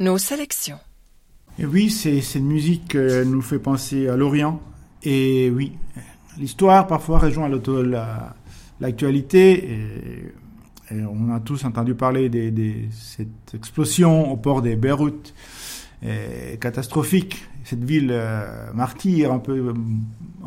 [0.00, 0.78] Nos sélections.
[1.58, 4.58] Et oui, cette musique euh, nous fait penser à l'Orient.
[5.02, 5.72] Et oui,
[6.38, 8.34] l'histoire parfois rejoint la-
[8.80, 10.32] l'actualité.
[10.90, 15.34] On a tous entendu parler de, cette explosion au port de Beyrouth,
[16.02, 17.44] euh, catastrophique.
[17.64, 19.74] Cette ville euh, martyre, un peu,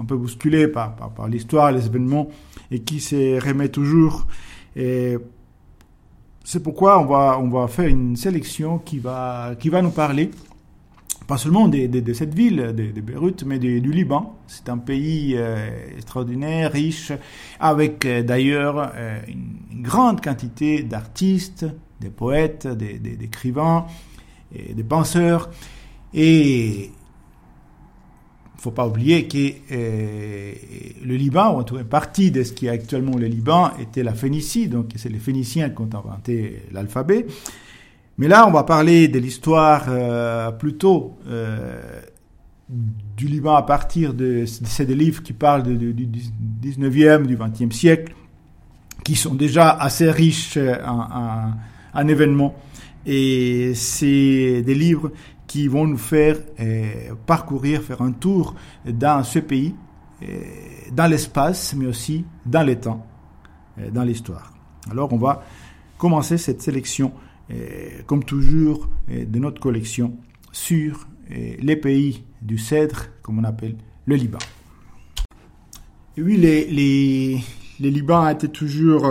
[0.07, 0.95] peu bousculée par,
[1.29, 2.27] l'histoire, les événements,
[2.71, 4.25] et qui se remet toujours.
[6.43, 10.29] C'est pourquoi on va, on va faire une sélection qui va, nous parler
[11.27, 14.35] pas seulement de, cette ville, de, Beyrouth, mais du Liban.
[14.47, 17.13] C'est un pays euh, extraordinaire, riche,
[17.61, 21.65] avec euh, d'ailleurs euh, une, grande quantité d'artistes,
[22.01, 23.85] des poètes, des, des- d'écrivains,
[24.53, 25.49] et des penseurs.
[26.13, 26.91] Et
[28.63, 29.37] faut pas oublier que
[29.71, 30.53] euh,
[31.03, 33.71] le Liban, ou en tout cas une partie de ce qui est actuellement le Liban,
[33.79, 37.25] était la Phénicie, donc c'est les Phéniciens qui ont inventé l'alphabet.
[38.17, 41.81] Mais là, on va parler de l'histoire euh, plutôt euh,
[42.69, 45.93] du Liban à partir de, de ces livres qui parlent du
[46.63, 48.13] 19e, du 20e siècle,
[49.03, 51.51] qui sont déjà assez riches en, en-
[52.01, 52.55] en événements.
[53.05, 55.11] Et c'est des livres
[55.53, 58.55] qui vont nous faire euh, parcourir, faire un tour
[58.87, 59.75] dans ce pays,
[60.23, 60.25] euh,
[60.91, 63.05] dans l'espace, mais aussi dans les temps,
[63.77, 64.51] euh, dans l'histoire.
[64.89, 65.43] Alors, on va
[65.99, 67.13] commencer cette sélection,
[68.07, 70.17] comme toujours, de notre collection
[70.51, 73.75] sur les pays du Cèdre, comme on appelle
[74.07, 74.39] le Liban.
[76.17, 79.05] Oui, les, les, Libans étaient toujours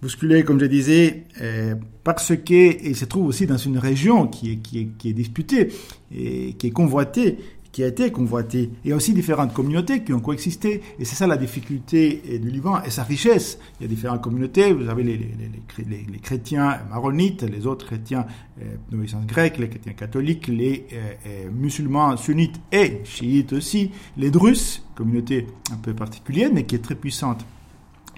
[0.00, 4.56] bousculés, comme je disais, euh, parce qu'ils se trouvent aussi dans une région qui est,
[4.56, 5.68] qui est, qui est disputée,
[6.14, 7.38] et qui est convoitée,
[7.70, 8.70] qui a été convoitée.
[8.84, 12.38] Il y a aussi différentes communautés qui ont coexisté, et c'est ça la difficulté euh,
[12.38, 13.58] du Liban et sa richesse.
[13.78, 16.78] Il y a différentes communautés, vous avez les, les, les, les chré- les- les chrétiens
[16.90, 18.24] maronites, les autres chrétiens
[18.62, 24.30] euh, d'obéissance grecque, les chrétiens catholiques, les euh, euh, musulmans sunnites et chiites aussi, les
[24.30, 27.44] drusses, communauté un peu particulière, mais qui est très puissante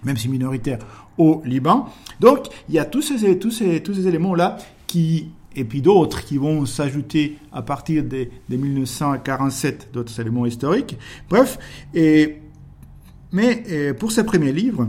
[0.04, 0.78] même si minoritaire,
[1.18, 1.88] au Liban.
[2.20, 6.24] Donc, il y a tous ces, tous ces, tous ces éléments-là qui, et puis d'autres
[6.24, 10.96] qui vont s'ajouter à partir de, de 1947, d'autres éléments historiques.
[11.28, 11.58] Bref,
[11.94, 12.36] et,
[13.32, 14.88] mais pour ce premier livre,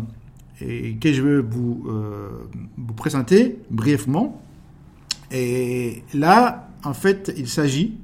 [0.61, 2.29] et que je veux vous, euh,
[2.77, 4.41] vous présenter brièvement,
[5.31, 7.97] et là, en fait, il s'agit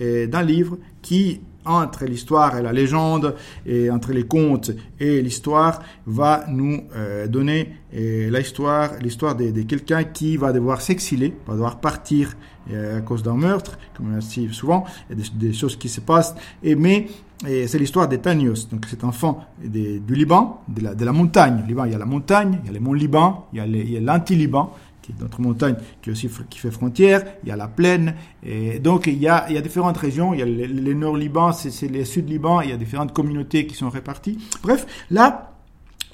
[0.00, 3.34] euh, d'un livre qui, entre l'histoire et la légende,
[3.66, 4.70] et entre les contes
[5.00, 11.34] et l'histoire, va nous euh, donner euh, l'histoire, l'histoire de, quelqu'un qui va devoir s'exiler,
[11.46, 12.34] va devoir partir
[12.70, 16.34] euh, à cause d'un meurtre, comme on dit souvent, des, des choses qui se passent,
[16.62, 17.08] et mais
[17.44, 21.62] c'est l'histoire d'Etanios, donc cet enfant du Liban, de la, de la montagne.
[21.68, 24.00] Liban, il y a la montagne, il y a les monts Liban, il y a
[24.00, 24.72] l'anti-Liban,
[25.04, 28.78] qui est notre montagne qui aussi qui fait frontière, il y a la plaine, et
[28.78, 31.16] donc il y a, il y a différentes régions, il y a le, le nord
[31.18, 34.38] Liban, c'est c'est le sud Liban, il y a différentes communautés qui sont réparties.
[34.62, 35.52] Bref, là,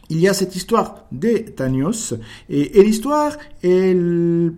[0.08, 2.14] il y a cette histoire d'Etanios,
[2.48, 4.54] et, et l'histoire, elle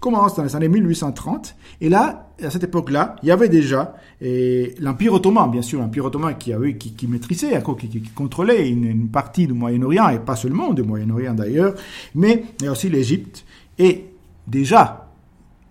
[0.00, 1.56] commence dans les années 1830.
[1.80, 6.36] Et là, à cette époque-là, il y avait déjà l'Empire ottoman, bien sûr, l'Empire ottoman
[6.36, 10.72] qui, avait, qui, qui maîtrisait, qui, qui, contrôlait une, partie du Moyen-Orient, et pas seulement
[10.72, 11.74] du Moyen-Orient d'ailleurs,
[12.14, 13.44] mais il y a aussi l'Égypte.
[13.78, 14.06] Et
[14.46, 15.08] déjà,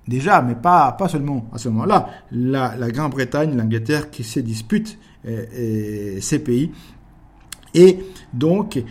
[0.07, 6.39] déjà, mais pas, pas seulement à ce moment-là, la, Grande-Bretagne, l'Angleterre qui se disputent ces
[6.39, 6.71] pays.
[7.73, 7.99] Et
[8.33, 8.81] donc,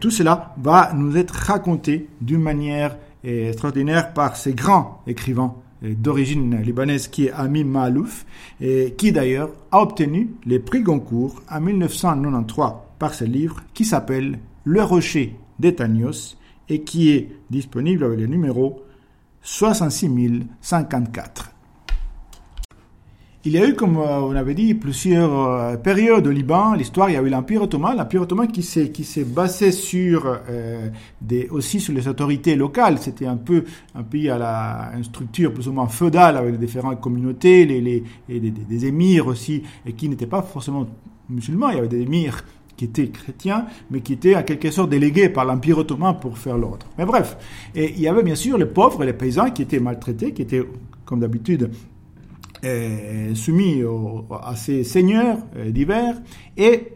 [0.00, 5.94] tout cela va nous être raconté d'une manière euh, extraordinaire par ces grands écrivains euh,
[5.94, 8.24] d'origine libanaise qui est Ami Malouf,
[8.60, 14.38] et qui d'ailleurs a obtenu les prix Goncourt en 1993 par ce livre qui s'appelle
[14.64, 16.36] Le Rocher d'Etanios
[16.68, 18.84] et qui est disponible avec le numéro
[19.42, 21.51] 66054.
[23.44, 26.74] Il y a eu, comme euh, on avait dit, plusieurs euh, périodes au Liban.
[26.74, 30.38] L'histoire, il y a eu l'Empire ottoman, l'Empire ottoman qui s'est qui s'est basé sur
[30.48, 30.88] euh,
[31.20, 32.98] des aussi sur les autorités locales.
[32.98, 33.64] C'était un peu
[33.96, 37.80] un pays à la une structure plus ou moins feudale avec les différentes communautés, les
[37.80, 40.86] les et des, des, émirs aussi, et qui n'étaient pas forcément
[41.28, 41.70] musulmans.
[41.70, 42.44] Il y avait des émirs
[42.76, 46.56] qui étaient chrétiens, mais qui étaient en quelque sorte délégués par l'Empire ottoman pour faire
[46.56, 46.86] l'ordre.
[46.96, 47.36] Mais bref,
[47.74, 50.42] et il y avait bien sûr les pauvres et les paysans qui étaient maltraités, qui
[50.42, 50.62] étaient
[51.04, 51.70] comme d'habitude
[53.34, 56.14] soumis au, à ces seigneurs euh, divers.
[56.56, 56.88] Et,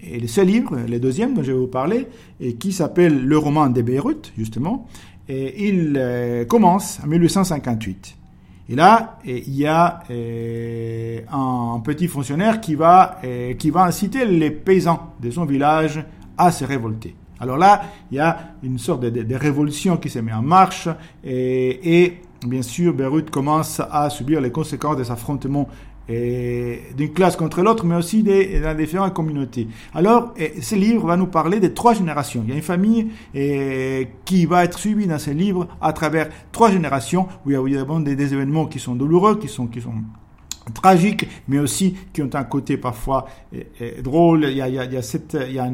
[0.00, 2.06] et seul livre, le deuxième dont je vais vous parler,
[2.40, 4.86] et qui s'appelle Le roman de Beyrouth, justement,
[5.28, 8.16] et il euh, commence en 1858.
[8.70, 13.84] Et là, et il y a euh, un petit fonctionnaire qui va, euh, qui va
[13.84, 16.04] inciter les paysans de son village
[16.36, 17.14] à se révolter.
[17.40, 20.88] Alors là, il y a une sorte de, révolution qui se met en marche
[21.24, 22.14] et,
[22.46, 25.68] bien sûr, Beyrouth commence à subir les conséquences des affrontements
[26.08, 29.68] d'une classe contre l'autre, mais aussi des, différentes communautés.
[29.94, 32.42] Alors, ce livre va nous parler de trois générations.
[32.44, 33.08] Il y a une famille
[34.24, 37.60] qui va être suivie dans ce livre à travers trois générations, où il y a
[37.60, 39.92] évidemment des, des événements qui sont douloureux, qui sont, qui sont
[40.72, 43.26] tragiques, mais aussi qui ont un côté parfois
[44.02, 44.46] drôle.
[44.48, 45.70] Il y a, il y a, cette, il y a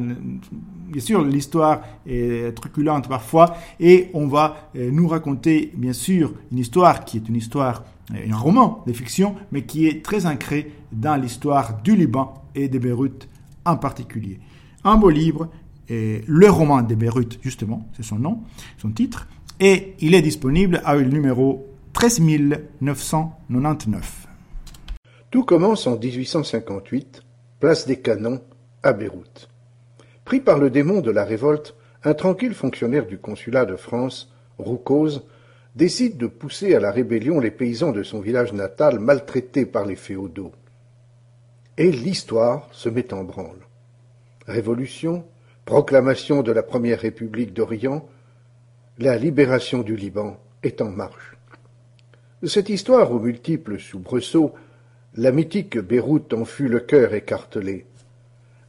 [0.87, 6.59] bien sûr l'histoire est truculente parfois, et on va euh, nous raconter bien sûr une
[6.59, 10.73] histoire qui est une histoire, euh, un roman de fiction, mais qui est très ancré
[10.93, 13.29] dans l'histoire du Liban et de Beyrouth
[13.65, 14.39] en particulier.
[14.85, 15.49] Un beau livre,
[15.89, 18.43] et le roman de Beyrouth justement, c'est son nom,
[18.79, 19.27] son titre,
[19.61, 24.27] et il est disponible à le numéro 13999.
[25.31, 27.23] Tout commence en 1858,
[27.61, 28.41] place des Canons,
[28.83, 29.49] à Beyrouth.
[30.25, 35.25] Pris par le démon de la révolte, un tranquille fonctionnaire du consulat de France, Roucose,
[35.75, 39.97] décide de pousser à la rébellion les paysans de son village natal maltraités par les
[39.97, 40.53] féodaux.
[41.77, 43.59] Et l'histoire se met en branle.
[44.47, 45.25] Révolution,
[45.65, 48.07] proclamation de la première République d'Orient,
[48.99, 51.37] la libération du Liban est en marche.
[52.45, 54.55] Cette histoire aux multiples soubresauts
[55.17, 57.87] la mythique Beyrouth en fut le cœur écartelé.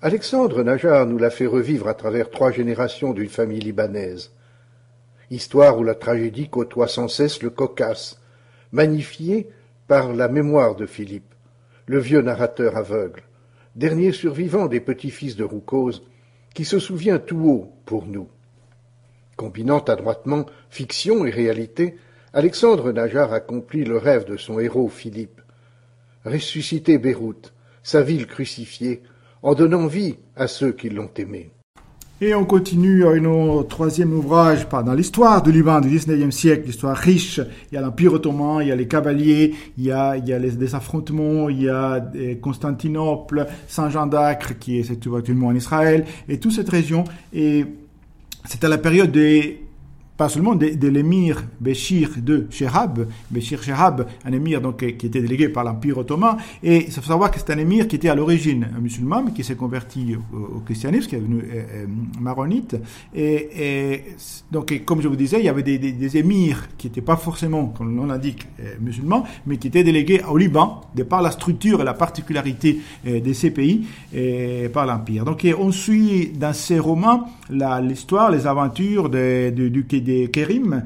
[0.05, 4.31] Alexandre Najar nous l'a fait revivre à travers trois générations d'une famille libanaise.
[5.31, 8.21] Histoire où la tragédie côtoie sans cesse le cocasse,
[8.71, 9.49] magnifiée
[9.87, 11.33] par la mémoire de Philippe,
[11.87, 13.23] le vieux narrateur aveugle,
[13.75, 16.03] dernier survivant des petits-fils de Roucose,
[16.53, 18.27] qui se souvient tout haut pour nous.
[19.37, 21.97] Combinant adroitement fiction et réalité,
[22.31, 25.41] Alexandre Najar accomplit le rêve de son héros Philippe
[26.25, 29.01] ressusciter Beyrouth, sa ville crucifiée,
[29.45, 31.51] en donnant vie à ceux qui l'ont aimé.
[32.19, 36.97] Et on continue à notre troisième ouvrage dans l'histoire du Liban du XIXe siècle, l'histoire
[36.97, 37.39] riche.
[37.71, 40.75] Il y a l'Empire ottoman, il y a les cavaliers, il y a, les, des
[40.75, 42.03] affrontements, il y a
[42.42, 47.03] Constantinople, Saint-Jean d'Acre qui est actuellement en Israël, et toute cette région.
[47.31, 47.65] Et
[48.45, 49.64] c'est à la période des
[50.17, 55.21] pas seulement de, de l'émir Béchir de Shehab, Béchir Shehab, un émir donc, qui était
[55.21, 58.15] délégué par l'Empire ottoman, et il faut savoir que c'est un émir qui était à
[58.15, 61.85] l'origine musulman, mais qui s'est converti au, christianisme, qui est devenu euh, euh,
[62.19, 62.77] maronite,
[63.13, 64.03] et,
[64.51, 67.67] donc comme je vous disais, il y avait des, des, émirs qui n'étaient pas forcément,
[67.67, 71.81] comme on l'indique, euh, musulmans, mais qui étaient délégués au Liban, de par la structure
[71.81, 75.25] et la particularité euh, de ces pays, et par l'Empire.
[75.25, 80.83] Donc on suit dans ces romans l'histoire, les aventures de, de, du de Kérim,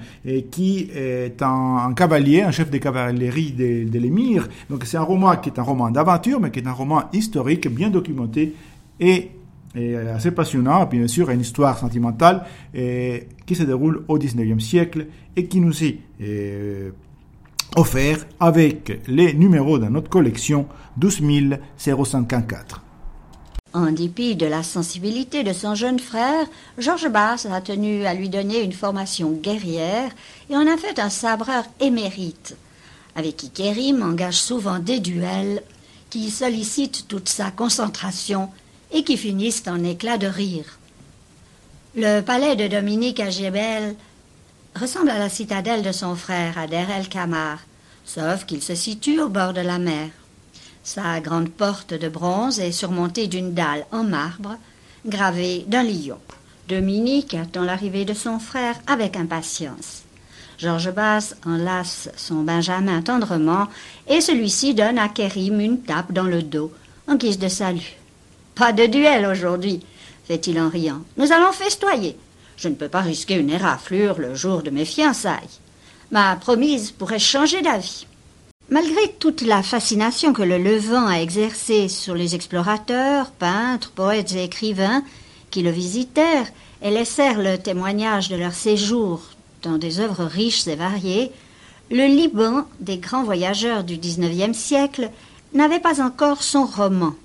[0.50, 4.48] qui est un, cavalier, un chef de cavalerie de, de l'émir.
[4.70, 7.68] Donc c'est un roman qui est un roman d'aventure, mais qui est un roman historique,
[7.68, 8.56] bien documenté
[9.00, 9.32] et,
[10.16, 10.86] assez passionnant.
[10.86, 15.06] Bien sûr, une histoire sentimentale qui se déroule au 19e siècle
[15.36, 16.00] et qui nous est
[17.76, 20.68] offert avec les numéros de notre collection
[20.98, 22.84] 12054.
[23.74, 26.48] En dépit de la sensibilité de son jeune frère,
[26.80, 30.12] Georges Bass a tenu à lui donner une formation guerrière
[30.50, 32.56] et en a fait un sabreur émérite,
[33.16, 35.62] avec qui Kérim engage souvent des duels
[36.10, 38.50] qui sollicitent toute sa concentration
[38.92, 40.80] et qui finissent en éclats de rire.
[41.96, 43.30] Le palais de Dominique à
[44.76, 47.60] ressemble à la citadelle de son frère à Der el Kamar,
[48.04, 50.10] sauf qu'il se situe au bord de la mer.
[50.92, 54.58] Sa grande porte de bronze est surmontée d'une dalle en marbre
[55.06, 56.18] gravée d'un lion.
[56.68, 60.02] Dominique attend l'arrivée de son frère avec impatience.
[60.58, 63.68] Georges Basse enlace son Benjamin tendrement
[64.08, 66.72] et celui-ci donne à Kérim une tape dans le dos
[67.08, 67.98] en guise de salut.
[68.56, 69.82] Pas de duel aujourd'hui,
[70.26, 71.04] fait-il en riant.
[71.18, 72.18] Nous allons festoyer.
[72.58, 75.60] Je ne peux pas risquer une éraflure le jour de mes fiançailles.
[76.10, 78.08] Ma promise pourrait changer d'avis.
[78.72, 84.44] Malgré toute la fascination que le Levant a exercée sur les explorateurs, peintres, poètes et
[84.44, 85.02] écrivains
[85.50, 86.46] qui le visitèrent
[86.84, 89.22] et laissèrent le témoignage de leur séjour
[89.64, 91.32] dans des œuvres riches et variées,
[91.90, 95.10] le Liban des grands voyageurs du XIXe siècle
[95.56, 97.16] n'avait pas encore son roman.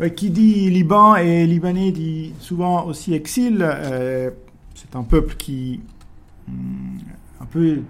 [0.00, 3.58] Euh, qui dit Liban et Libanais dit souvent aussi exil.
[3.60, 4.30] Euh,
[4.76, 5.80] c'est un peuple qui,
[6.48, 7.00] hum,
[7.40, 7.82] un peu,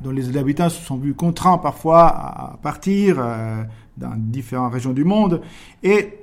[0.00, 3.62] dont les habitants se sont vus contraints parfois à partir euh,
[3.96, 5.40] dans différentes régions du monde.
[5.82, 6.18] Et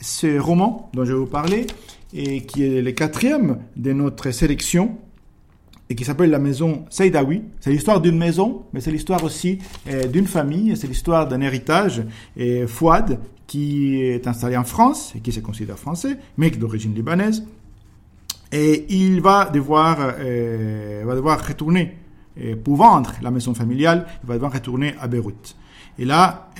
[0.00, 1.66] ce roman dont je vais vous parler,
[2.12, 4.96] et qui est le quatrième de notre sélection,
[5.90, 7.42] et qui s'appelle La Maison Seydawi.
[7.60, 12.02] C'est l'histoire d'une maison, mais c'est l'histoire aussi euh, d'une famille, c'est l'histoire d'un héritage.
[12.36, 17.46] Et Fouad, qui est installé en France, et qui se considère français, mais d'origine libanaise,
[18.52, 21.96] Et il va devoir, va devoir retourner
[22.64, 25.56] pour vendre la maison familiale, il va devoir retourner à Beyrouth.
[25.98, 26.50] Et là,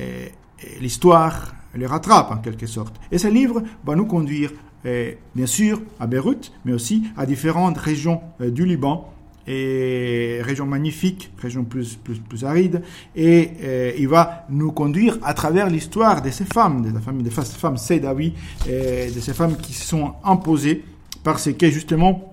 [0.80, 2.96] l'histoire les rattrape en quelque sorte.
[3.12, 4.50] Et ce livre va nous conduire,
[4.84, 9.12] bien sûr, à Beyrouth, mais aussi à différentes régions du Liban,
[9.50, 12.82] et région magnifique, région plus, plus, plus aride,
[13.16, 17.30] et il va nous conduire à travers l'histoire de ces femmes, de la famille de
[17.30, 18.34] ces femmes Seydawi,
[18.66, 20.84] de ces femmes qui se sont imposées
[21.24, 22.27] parce que justement,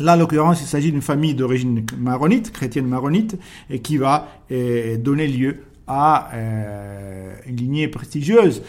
[0.00, 3.38] Là, en l'occurrence, il s'agit d'une famille d'origine maronite, chrétienne maronite,
[3.70, 8.62] et qui va euh, donner lieu à euh, une lignée prestigieuse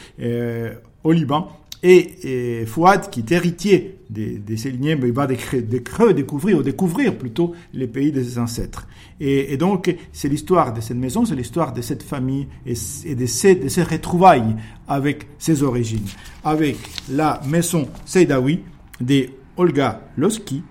[1.03, 1.50] au Liban,
[1.84, 7.88] et, Fouad, qui est héritier de, ces lignées, il va découvrir, ou découvrir plutôt les
[7.88, 8.88] pays de ses ancêtres.
[9.19, 12.74] Et, donc, c'est l'histoire de cette maison, c'est l'histoire de cette famille et,
[13.15, 14.55] de, ces, de ces retrouvailles
[14.88, 16.07] avec ses origines.
[16.43, 16.77] Avec
[17.10, 18.62] la maison Seydawi
[19.00, 20.63] de Olga Loski,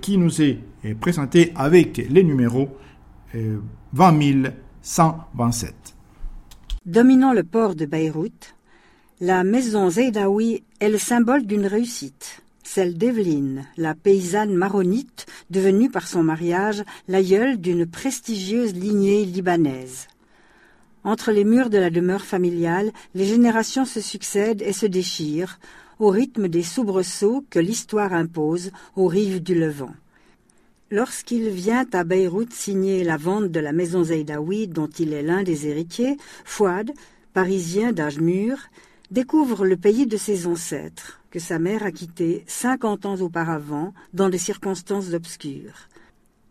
[0.00, 0.58] qui nous est
[1.00, 2.68] présentée avec les numéros
[3.92, 5.70] 20127.
[5.70, 5.74] Euh,
[6.84, 8.54] Dominant le port de Beyrouth,
[9.20, 16.08] la maison Zeydaoui est le symbole d'une réussite, celle d'Evelyne, la paysanne maronite devenue par
[16.08, 20.08] son mariage l'aïeule d'une prestigieuse lignée libanaise.
[21.04, 25.58] Entre les murs de la demeure familiale, les générations se succèdent et se déchirent,
[25.98, 29.94] au rythme des soubresauts que l'histoire impose aux rives du Levant.
[30.90, 35.42] Lorsqu'il vient à Beyrouth signer la vente de la maison Zeydaoui dont il est l'un
[35.42, 36.92] des héritiers, Fouad,
[37.32, 38.58] parisien d'âge mûr,
[39.10, 44.28] découvre le pays de ses ancêtres, que sa mère a quitté cinquante ans auparavant dans
[44.28, 45.88] des circonstances obscures.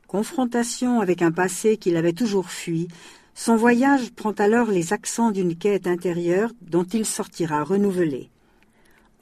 [0.08, 2.88] Confrontation avec un passé qu'il avait toujours fui,
[3.34, 8.30] son voyage prend alors les accents d'une quête intérieure dont il sortira renouvelé.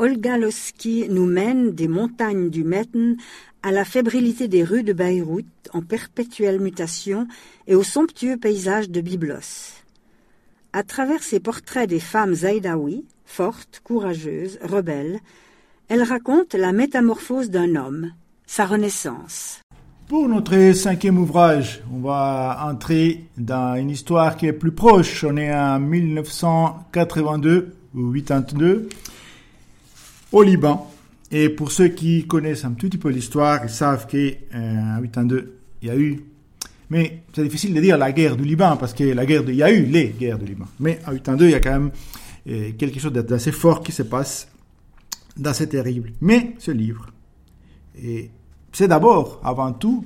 [0.02, 3.18] Olga Loski nous mène des montagnes du Metten
[3.64, 7.28] à la fébrilité des rues de Beyrouth en perpétuelle mutation
[7.68, 9.74] et au somptueux paysage de Byblos.
[10.72, 15.20] À travers ses portraits des femmes zaïdaouis, forte, courageuse, rebelle,
[15.90, 18.14] elle raconte la métamorphose d'un homme,
[18.46, 19.60] sa renaissance.
[20.08, 25.26] Pour notre cinquième ouvrage, on va entrer dans une histoire qui est plus proche.
[25.26, 28.88] On est en 1982 ou 82
[30.32, 30.92] au Liban.
[31.32, 35.88] Et pour ceux qui connaissent un petit peu l'histoire, ils savent qu'en euh, 82, il
[35.88, 36.24] y a eu
[36.90, 39.64] mais c'est difficile de dire la guerre du Liban parce que la guerre, il y
[39.64, 40.66] a eu les guerres du Liban.
[40.80, 41.92] Mais en 82, il y a quand même
[42.78, 44.50] quelque chose d'assez fort qui se passe,
[45.38, 46.14] d'assez terrible.
[46.20, 47.12] Mais ce livre,
[48.72, 50.04] c'est d'abord, avant tout,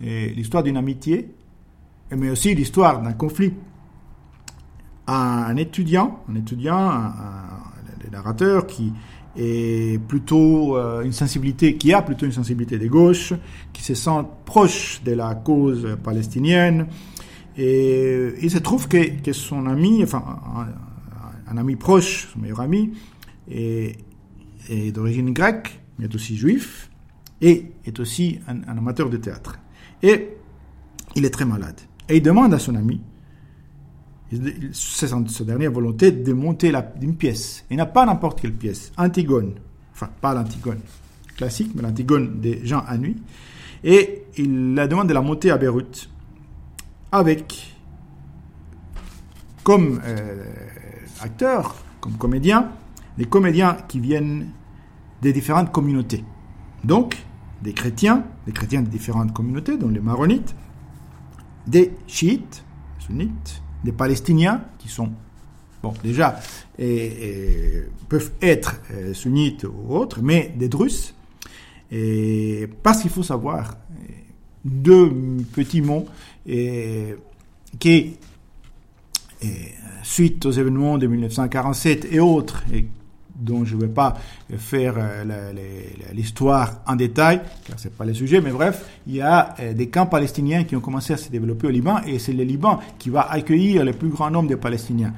[0.00, 1.30] l'histoire d'une amitié,
[2.14, 3.54] mais aussi l'histoire d'un conflit.
[5.06, 7.12] Un étudiant, un étudiant, un,
[8.12, 8.92] narrateur qui
[9.36, 13.32] est plutôt euh, une sensibilité, qui a plutôt une sensibilité de gauche,
[13.72, 16.86] qui se sent proche de la cause palestinienne,
[17.56, 20.22] et il se trouve que, que son ami, enfin,
[21.48, 22.92] un ami proche, son meilleur ami,
[23.50, 23.96] est,
[24.92, 26.90] d'origine grecque, mais est aussi juif,
[27.40, 29.58] et est aussi un, amateur de théâtre.
[30.02, 30.28] Et
[31.14, 31.80] il est très malade.
[32.08, 33.00] Et il demande à son ami,
[34.72, 37.64] c'est sa dernière volonté, de monter une pièce.
[37.70, 39.54] Il n'a pas n'importe quelle pièce, Antigone,
[39.92, 40.80] enfin pas l'Antigone
[41.36, 43.16] classique, mais l'Antigone des gens à nuit.
[43.84, 46.08] Et il la demande de la monter à Beyrouth
[47.12, 47.76] avec
[49.62, 50.44] comme euh,
[51.20, 52.70] acteurs, comme comédiens,
[53.18, 54.48] des comédiens qui viennent
[55.22, 56.24] des différentes communautés.
[56.84, 57.16] Donc,
[57.62, 60.54] des chrétiens, des chrétiens de différentes communautés, dont les maronites,
[61.66, 62.64] des chiites,
[62.98, 65.10] sunnites, des palestiniens qui sont,
[65.82, 66.40] bon, déjà,
[66.78, 71.14] et, peuvent être euh, sunnites ou autres, mais des drusses.
[71.90, 73.76] Et parce qu'il faut savoir
[74.64, 75.08] deux
[75.52, 76.06] petits mots
[76.46, 77.14] et,
[77.78, 78.16] qui
[80.02, 82.64] suite aux événements de 1947 et autres,
[83.38, 84.16] dont je ne vais pas
[84.56, 85.52] faire euh,
[86.12, 89.72] l'histoire en détail, car ce n'est pas le sujet, mais bref, il y a euh,
[89.74, 92.80] des camps palestiniens qui ont commencé à se développer au Liban, et c'est le Liban
[92.98, 95.12] qui va accueillir le plus grand nombre de Palestiniens.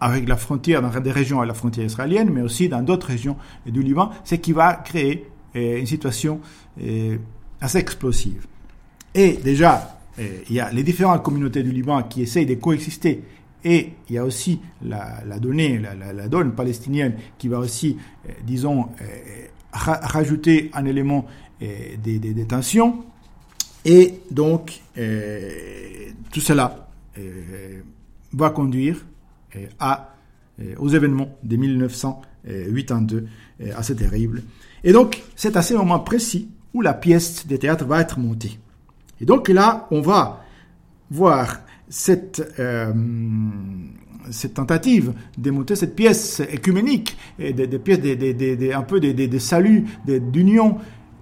[0.00, 3.36] Avec la frontière, dans des régions à la frontière israélienne, mais aussi dans d'autres régions
[3.66, 6.40] du Liban, ce qui va créer euh, une situation
[7.60, 8.46] assez explosive.
[9.14, 13.22] Et déjà, il y a les différentes communautés du Liban qui essayent de coexister
[13.64, 17.96] et il y a aussi la, donnée, la, donne palestinienne qui va aussi,
[18.28, 21.26] euh, disons, euh, rajouter un élément
[21.62, 23.04] euh, des, tensions.
[23.84, 24.80] Et donc,
[26.32, 26.88] tout cela
[28.32, 29.06] va conduire
[29.78, 30.14] à,
[30.78, 33.28] aux événements de 1982
[33.74, 34.42] assez terribles.
[34.84, 38.58] Et donc, c'est à ce moment précis où la pièce de théâtre va être montée.
[39.20, 40.44] Et donc là, on va
[41.10, 42.92] voir cette, euh,
[44.30, 49.84] cette tentative de monter cette pièce écuménique, et des, pièces, des, un peu des, saluts,
[50.06, 50.78] d'union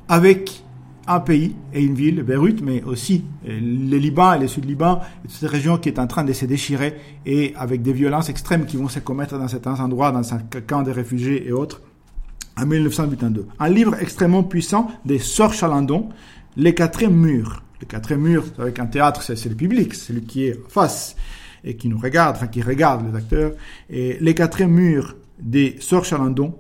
[0.09, 0.63] avec
[1.07, 5.49] un pays et une ville, Beyrouth, mais aussi euh, le Liban et le Sud-Liban, cette
[5.49, 8.89] région qui est en train de se déchirer et avec des violences extrêmes qui vont
[8.89, 11.81] se commettre dans certains endroits, dans un camp de réfugiés et autres,
[12.59, 13.47] en 1982.
[13.59, 16.09] Un livre extrêmement puissant de Sor Chalandon,
[16.57, 17.63] Les quatrièmes murs.
[17.81, 21.17] Les quatrièmes murs, avec un théâtre, c'est le public, celui qui est face
[21.65, 23.53] et qui nous regarde, enfin qui regarde les acteurs.
[23.91, 26.59] Et Les quatrièmes murs de Sor Chalandon,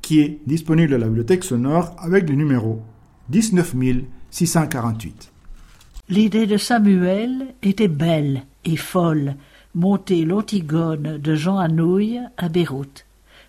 [0.00, 2.82] qui est disponible à la bibliothèque sonore avec le numéro
[3.28, 3.74] 19
[4.30, 5.32] 648.
[6.08, 9.34] L'idée de Samuel était belle et folle,
[9.74, 13.04] monter l'Antigone de Jean Anouilh à Beyrouth,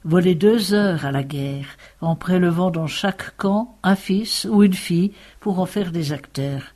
[0.06, 1.66] voler deux heures à la guerre,
[2.02, 6.74] en prélevant dans chaque camp un fils ou une fille pour en faire des acteurs,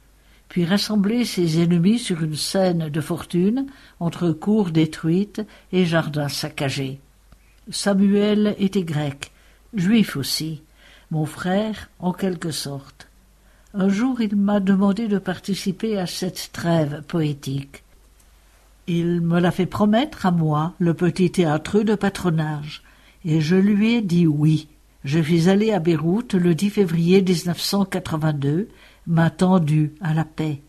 [0.50, 3.68] puis rassembler ses ennemis sur une scène de fortune
[4.00, 7.00] entre cours détruites et jardins saccagés.
[7.70, 9.32] Samuel était grec,
[9.74, 10.62] juif aussi,
[11.12, 13.08] mon frère en quelque sorte.
[13.74, 17.84] Un jour il m'a demandé de participer à cette trêve poétique.
[18.86, 22.84] Il me l'a fait promettre à moi, le petit théâtreux de patronage,
[23.26, 24.68] et je lui ai dit oui.
[25.04, 28.70] Je suis allé à Beyrouth le 10 février 1982,
[29.08, 30.62] m'a tendu à la paix,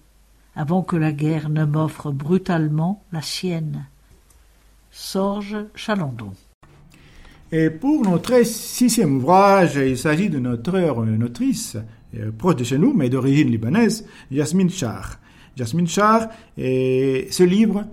[0.56, 3.87] avant que la guerre ne m'offre brutalement la sienne.
[4.90, 6.32] Sorge Chalandon.
[7.52, 10.76] Et pour notre sixième ouvrage, il s'agit de notre
[11.25, 11.76] autrice,
[12.16, 15.18] euh, proche de chez nous, mais d'origine libanaise, Jasmine Char.
[15.56, 17.84] Jasmine Char, et ce livre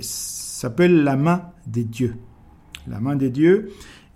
[0.00, 2.14] s'appelle La main des dieux.
[2.88, 3.70] La main des dieux,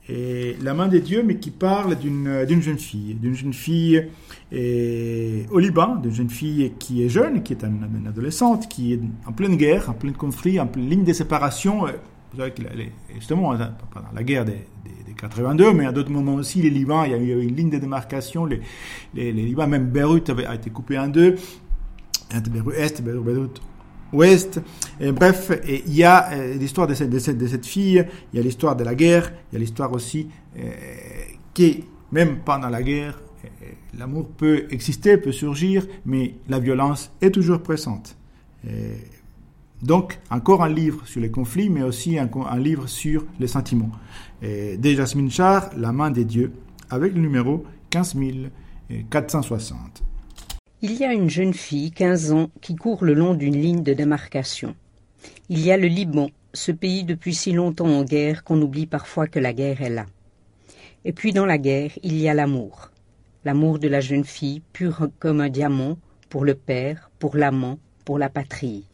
[0.09, 4.07] et la main des dieux, mais qui parle d'une jeune fille, d'une jeune fille
[4.53, 9.33] au Liban, d'une jeune fille qui est jeune, qui est une, adolescente, qui est en
[9.33, 11.87] pleine guerre, en plein conflit, en pleine ligne de séparation.
[11.87, 11.93] Euh,
[12.33, 12.53] vous savez
[13.15, 14.67] justement, hein, pendant la guerre des,
[15.17, 17.79] 82, mais à d'autres moments aussi, les Libans, il y a eu une ligne de
[17.79, 18.45] démarcation.
[18.47, 18.61] Les,
[19.15, 21.37] les, Libans, même Beyrouth a été coupé en deux.
[22.51, 23.63] Beyrouth Est, Beyrouth
[24.13, 24.61] Ouest.
[25.01, 28.41] Bref, il y a euh, l'histoire de cette, de, cette, de cette, fille, il y
[28.41, 30.71] a l'histoire de la guerre, il y a l'histoire aussi euh,
[32.13, 33.49] même pendant la guerre, euh,
[33.99, 38.17] l'amour peut exister, peut surgir, mais la violence est toujours présente.
[39.83, 43.93] Donc, encore un livre sur les conflits, mais aussi un, livre sur les sentiments.
[44.41, 46.55] Et de Jasmine Char, La main des dieux,
[46.89, 50.03] avec le numéro 15460.
[50.87, 53.95] Il y a une jeune fille, 15 ans, qui court le long d'une ligne de
[53.95, 54.77] démarcation.
[55.49, 59.27] Il y a le Liban, ce pays depuis si longtemps en guerre qu'on oublie parfois
[59.27, 60.05] que la guerre est là.
[61.07, 62.91] Et puis dans la guerre, il y a l'amour.
[63.47, 65.97] L'amour de la jeune fille, pur comme un diamant,
[66.29, 68.85] pour le père, pour l'amant, pour la patrie.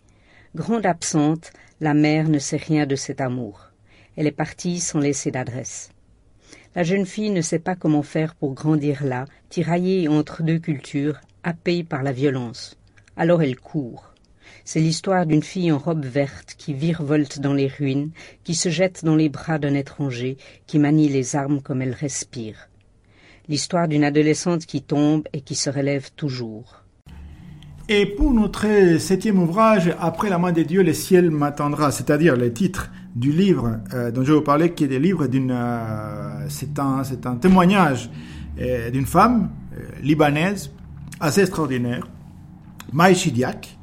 [0.55, 3.72] Grande absente, la mère ne sait rien de cet amour.
[4.16, 5.90] Elle est partie sans laisser d'adresse.
[6.76, 11.20] La jeune fille ne sait pas comment faire pour grandir là, tiraillée entre deux cultures,
[11.42, 12.76] happée par la violence.
[13.16, 14.14] Alors elle court.
[14.64, 18.11] C'est l'histoire d'une fille en robe verte qui virevolte dans les ruines,
[18.44, 22.68] qui se jette dans les bras d'un étranger, qui manie les armes comme elle respire.
[23.48, 26.85] L'histoire d'une adolescente qui tombe et qui se relève toujours.
[27.88, 32.53] Et pour notre septième ouvrage, Après la main des dieux, le ciel m'attendra, c'est-à-dire le
[32.53, 36.79] titre du livre euh, dont je vous parler, qui est le livre d'une, euh, c'est
[36.79, 38.09] un, c'est un témoignage
[38.61, 39.50] euh, d'une femme
[40.03, 40.70] libanaise
[41.20, 42.06] assez extraordinaire,
[42.92, 43.78] Maï Chidiak.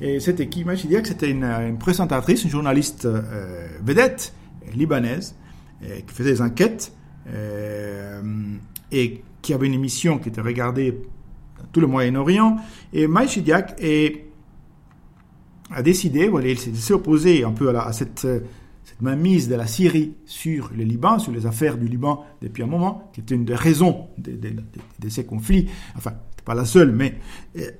[0.00, 0.64] et c'était qui?
[0.64, 3.08] Maï c'était une, présentatrice, une journaliste
[3.82, 4.32] vedette
[4.74, 5.34] libanaise
[5.80, 6.92] qui faisait des enquêtes
[8.92, 11.02] et qui avait une émission qui était regardée
[11.72, 12.56] tout le Moyen-Orient.
[12.92, 13.80] Et Maïchidiak
[15.70, 18.26] a décidé, voilà, il s'est opposé un peu à, cette,
[18.84, 22.66] cette mainmise de la Syrie sur le Liban, sur les affaires du Liban depuis un
[22.66, 25.68] moment, qui était une des raisons de, ces conflits.
[25.96, 26.12] Enfin,
[26.44, 27.14] pas la seule, mais
[27.58, 27.70] euh,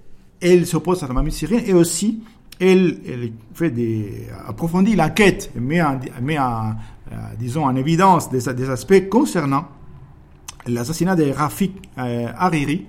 [0.41, 2.23] elle s'oppose à la mainmise syrienne et aussi
[2.61, 4.97] elle, fait des, approfondit
[5.57, 6.75] met, en, met en,
[7.11, 9.67] euh, disons, en évidence des, aspects concernant
[10.67, 12.87] l'assassinat de Rafik euh, Hariri,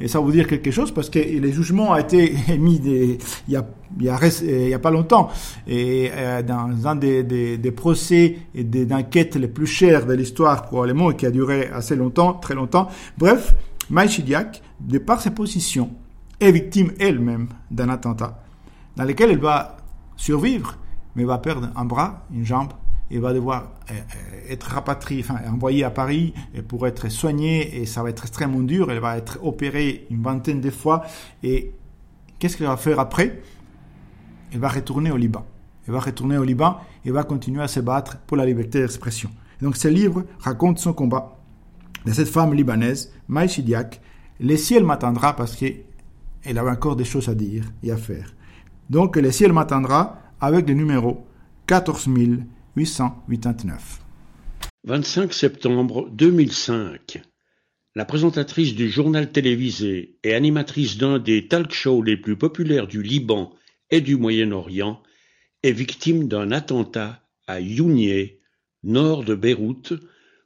[0.00, 3.18] et ça vous dire quelque chose parce que les jugements ont été émis il,
[3.48, 3.66] y a,
[4.08, 5.28] a, il y a pas longtemps.
[5.66, 10.62] Et euh, dans un des, des, procès et des enquêtes les plus chères de l'histoire
[10.62, 12.88] probablement, et qui a duré assez longtemps, très longtemps.
[13.16, 13.54] Bref,
[13.90, 15.90] Maïchidiak, de par ses positions,
[16.40, 18.42] est victime elle-même d'un attentat
[18.96, 19.76] dans lequel elle va
[20.16, 20.76] survivre,
[21.14, 22.72] mais va perdre un bras, une jambe
[23.10, 23.70] il va devoir
[24.48, 26.34] être rapatrié, enfin envoyé à Paris
[26.68, 28.90] pour être soigné et ça va être extrêmement dur.
[28.90, 31.04] Elle va être opérée une vingtaine de fois
[31.42, 31.72] et
[32.38, 33.40] qu'est-ce qu'elle va faire après?
[34.52, 35.44] Elle va retourner au Liban.
[35.86, 39.30] Elle va retourner au Liban et va continuer à se battre pour la liberté d'expression.
[39.60, 41.36] Donc ce livre raconte son combat
[42.04, 44.00] de cette femme libanaise, Maï Shidiak.
[44.40, 45.82] Le ciel m'attendra parce qu'elle
[46.44, 48.34] avait encore des choses à dire et à faire.
[48.88, 51.26] Donc le ciel m'attendra avec le numéro
[51.66, 54.00] 14889.
[54.84, 57.20] 25 septembre 2005.
[57.96, 63.02] La présentatrice du journal télévisé et animatrice d'un des talk shows les plus populaires du
[63.02, 63.50] Liban
[63.90, 65.02] et du Moyen-Orient
[65.62, 68.40] est victime d'un attentat à Younier,
[68.82, 69.92] nord de Beyrouth,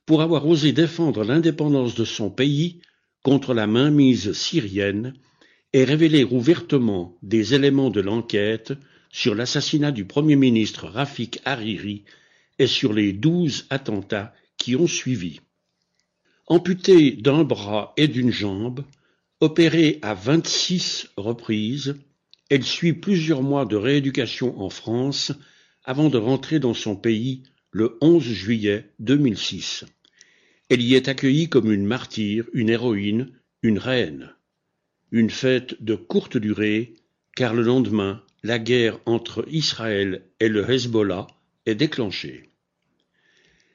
[0.07, 2.81] pour avoir osé défendre l'indépendance de son pays
[3.23, 5.15] contre la mainmise syrienne
[5.73, 8.73] et révéler ouvertement des éléments de l'enquête
[9.11, 12.05] sur l'assassinat du Premier ministre Rafik Hariri
[12.59, 15.41] et sur les douze attentats qui ont suivi.
[16.47, 18.85] Amputée d'un bras et d'une jambe,
[19.41, 21.97] opérée à vingt-six reprises,
[22.51, 25.33] elle suit plusieurs mois de rééducation en France
[25.85, 29.85] avant de rentrer dans son pays le 11 juillet 2006.
[30.69, 33.31] Elle y est accueillie comme une martyre, une héroïne,
[33.63, 34.35] une reine.
[35.11, 36.95] Une fête de courte durée,
[37.35, 41.27] car le lendemain, la guerre entre Israël et le Hezbollah
[41.67, 42.51] est déclenchée.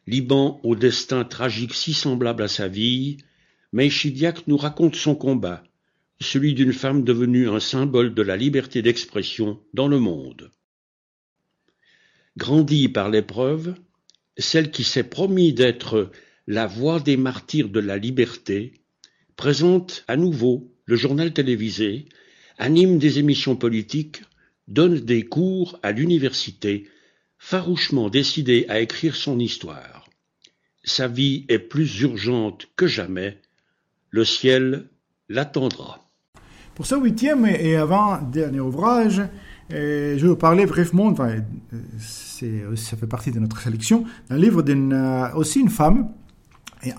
[0.05, 3.17] Liban au destin tragique si semblable à sa vie,
[3.73, 5.63] Meïchidiak nous raconte son combat,
[6.19, 10.51] celui d'une femme devenue un symbole de la liberté d'expression dans le monde.
[12.37, 13.75] Grandie par l'épreuve,
[14.37, 16.11] celle qui s'est promis d'être
[16.47, 18.73] la voix des martyrs de la liberté,
[19.35, 22.05] présente à nouveau le journal télévisé,
[22.57, 24.21] anime des émissions politiques,
[24.67, 26.89] donne des cours à l'université,
[27.37, 30.09] farouchement décidée à écrire son histoire.
[30.83, 33.41] Sa vie est plus urgente que jamais.
[34.09, 34.89] Le ciel
[35.29, 36.06] l'attendra.
[36.77, 39.23] Pour ce huitième et avant-dernier ouvrage,
[39.71, 41.37] je vais vous parler brièvement, enfin,
[41.97, 46.09] ça fait partie de notre sélection, d'un livre d'une euh, aussi une femme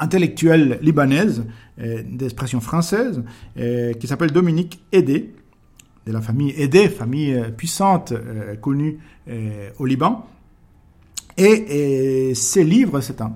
[0.00, 1.44] intellectuelle libanaise
[1.78, 3.22] d'expression française
[3.54, 5.32] qui s'appelle Dominique Aidé,
[6.08, 8.98] de la famille Aidé, famille euh, puissante euh, connue
[9.78, 10.26] au Liban.
[11.36, 13.32] Et, ces livres, c'est un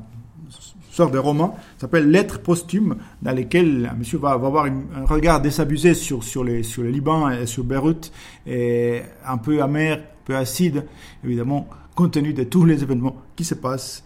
[0.93, 6.23] sorte de roman, s'appelle Lettres posthumes, dans lesquelles monsieur va, avoir un regard désabusé sur,
[6.23, 8.13] sur, les, sur le Liban et sur Beyrouth,
[8.47, 10.85] et un peu amer, un peu acide,
[11.25, 14.05] évidemment, compte tenu de tous les événements qui se passent.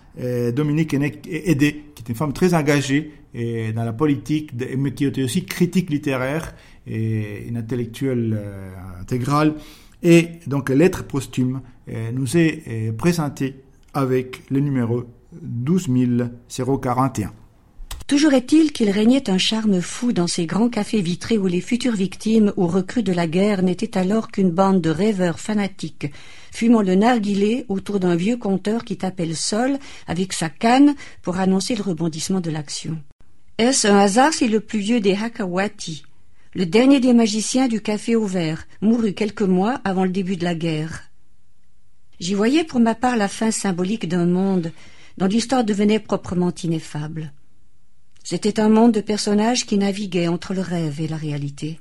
[0.54, 5.22] Dominique Aidé, qui est une femme très engagée et dans la politique, mais qui était
[5.22, 6.54] aussi critique littéraire
[6.86, 9.54] et une intellectuelle euh, intégrale.
[10.02, 13.56] Et donc, Lettres posthumes euh, nous est euh, présentée
[13.92, 15.04] avec le numéro
[15.42, 17.32] 12041.
[18.06, 21.96] Toujours est-il qu'il régnait un charme fou dans ces grands cafés vitrés où les futures
[21.96, 26.12] victimes ou recrues de la guerre n'étaient alors qu'une bande de rêveurs fanatiques,
[26.52, 31.38] fumant le narguilé autour d'un vieux compteur qui tapait le sol avec sa canne pour
[31.38, 32.96] annoncer le rebondissement de l'action.
[33.58, 36.04] Est-ce un hasard si le plus vieux des Hakawati,
[36.54, 40.44] le dernier des magiciens du café au vert, mourut quelques mois avant le début de
[40.44, 41.10] la guerre?
[42.20, 44.70] J'y voyais pour ma part la fin symbolique d'un monde
[45.18, 47.32] dont l'histoire devenait proprement ineffable.
[48.22, 51.80] C'était un monde de personnages qui naviguaient entre le rêve et la réalité.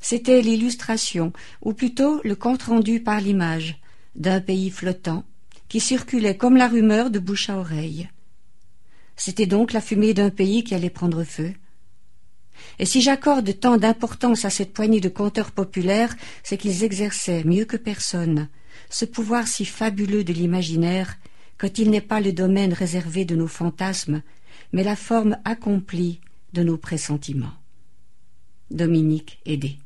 [0.00, 3.80] C'était l'illustration, ou plutôt le compte-rendu par l'image,
[4.14, 5.24] d'un pays flottant,
[5.68, 8.08] qui circulait comme la rumeur de bouche à oreille.
[9.16, 11.52] C'était donc la fumée d'un pays qui allait prendre feu.
[12.78, 17.64] Et si j'accorde tant d'importance à cette poignée de conteurs populaires, c'est qu'ils exerçaient, mieux
[17.64, 18.48] que personne,
[18.88, 21.16] ce pouvoir si fabuleux de l'imaginaire,
[21.60, 24.22] quand il n'est pas le domaine réservé de nos fantasmes,
[24.72, 26.20] mais la forme accomplie
[26.54, 27.52] de nos pressentiments.
[28.70, 29.76] Dominique Aidé.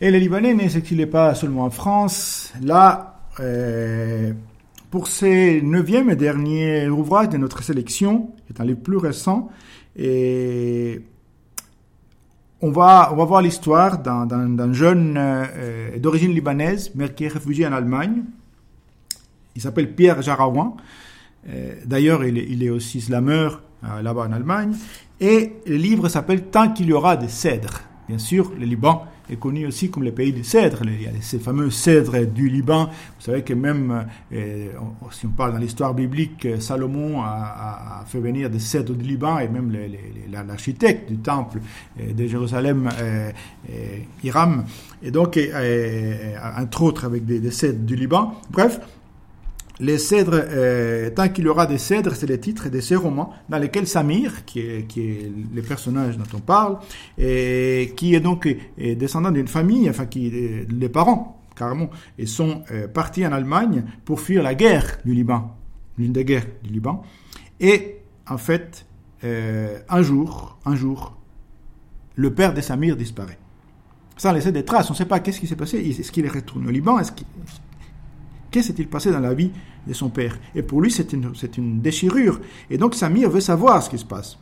[0.00, 2.54] Et les Libanais ne s'exilent pas seulement en France.
[2.62, 4.32] Là, euh,
[4.90, 9.50] pour ces neuvième et dernier ouvrage de notre sélection, qui est un livre plus récent,
[9.94, 11.02] et
[12.62, 17.66] on va, on va voir l'histoire d'un jeune euh, d'origine libanaise, mais qui est réfugié
[17.66, 18.22] en Allemagne.
[19.56, 20.76] Il s'appelle Pierre Jaraouan.
[21.48, 24.74] Euh, d'ailleurs, il, est aussi slameur euh, là-bas en Allemagne.
[25.20, 27.80] Et le livre s'appelle Tant qu'il y aura des cèdres.
[28.08, 30.80] Bien sûr, le Liban est connu aussi comme le pays des cèdres.
[30.84, 32.86] Il y a ces fameux cèdres du Liban.
[32.86, 34.68] Vous savez que même, euh,
[35.10, 39.48] si on parle dans l'histoire biblique, Salomon a, fait venir des cèdres du Liban et
[39.48, 39.70] même
[40.32, 41.60] l'architecte du temple
[42.00, 42.88] de Jérusalem,
[44.24, 44.64] Hiram,
[45.02, 45.38] et donc,
[46.56, 48.40] entre autres, avec des cèdres du Liban.
[48.50, 48.80] Bref,
[49.80, 53.32] les cèdres, euh, tant qu'il y aura des cèdres, c'est les titres de ces romans
[53.48, 56.78] dans lesquels Samir, qui est, qui est le personnage dont on parle,
[57.16, 60.30] et qui est donc euh, descendant d'une famille, enfin qui
[60.68, 65.56] les parents carrément, et sont euh, partis en Allemagne pour fuir la guerre du Liban,
[65.96, 67.02] l'une des guerres du Liban.
[67.60, 67.96] Et
[68.28, 68.86] en fait,
[69.22, 71.16] un jour, un jour,
[72.14, 73.38] le père de Samir disparaît.
[74.16, 75.78] Sans laisser des traces, on ne sait pas qu'est-ce qui s'est passé.
[75.78, 77.00] Est-ce qu'il est retourné au Liban?
[77.00, 77.26] Est-ce qu'il
[78.50, 79.50] Qu'est-ce s'est-il passé dans la vie
[79.86, 80.38] de son père?
[80.54, 82.40] Et pour lui, c'est une, une, déchirure.
[82.70, 84.38] Et donc Samir veut savoir ce qui se passe.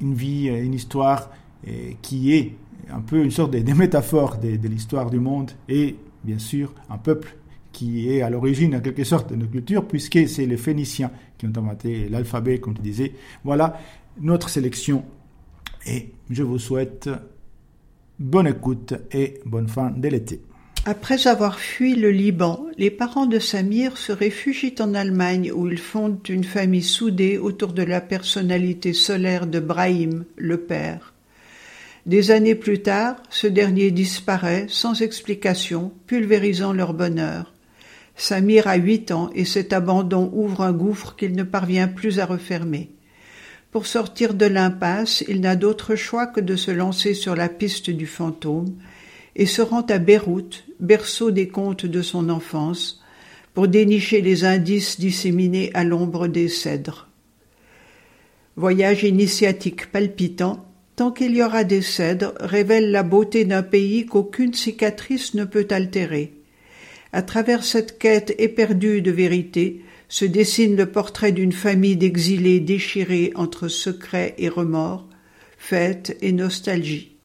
[0.00, 1.28] une vie, une histoire
[2.00, 2.56] qui est
[2.92, 7.36] un peu une sorte de, métaphore de, l'histoire du monde et bien sûr un peuple
[7.72, 11.46] qui est à l'origine en quelque sorte de notre culture puisque c'est les Phéniciens qui
[11.46, 13.12] ont inventé l'alphabet comme tu disais.
[13.44, 13.78] Voilà
[14.20, 15.04] notre sélection
[15.86, 17.08] et je vous souhaite
[18.18, 20.42] bonne écoute et bonne fin de l'été.
[20.86, 25.78] Après avoir fui le Liban, les parents de Samir se réfugient en Allemagne où ils
[25.78, 31.12] fondent une famille soudée autour de la personnalité solaire de Brahim, le père.
[32.06, 37.52] Des années plus tard, ce dernier disparaît sans explication, pulvérisant leur bonheur.
[38.16, 42.26] Samir a huit ans et cet abandon ouvre un gouffre qu'il ne parvient plus à
[42.26, 42.90] refermer.
[43.70, 47.90] Pour sortir de l'impasse, il n'a d'autre choix que de se lancer sur la piste
[47.90, 48.74] du fantôme
[49.36, 53.02] et se rend à Beyrouth, berceau des contes de son enfance,
[53.54, 57.08] pour dénicher les indices disséminés à l'ombre des cèdres.
[58.56, 60.69] Voyage initiatique palpitant,
[61.00, 65.66] tant qu'il y aura des cèdres, révèle la beauté d'un pays qu'aucune cicatrice ne peut
[65.70, 66.34] altérer.
[67.14, 73.32] À travers cette quête éperdue de vérité, se dessine le portrait d'une famille d'exilés déchirés
[73.34, 75.08] entre secrets et remords,
[75.56, 77.09] fête et nostalgie.